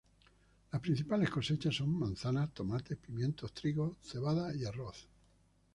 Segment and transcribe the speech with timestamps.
[0.71, 5.07] Las principales cosechas son manzanas, tomates, pimientos, trigo, cebada y arroz.